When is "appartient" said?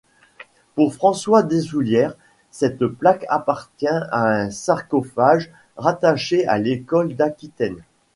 3.29-3.85